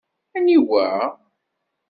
[0.37, 0.87] Aniwa?